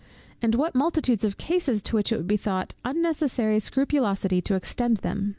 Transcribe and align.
and 0.41 0.55
what 0.55 0.73
multitudes 0.73 1.23
of 1.23 1.37
cases 1.37 1.79
to 1.79 1.95
which 1.95 2.11
it 2.11 2.17
would 2.17 2.25
be 2.27 2.35
thought 2.35 2.73
unnecessary 2.83 3.59
scrupulosity 3.59 4.41
to 4.41 4.55
extend 4.55 4.97
them! 5.05 5.29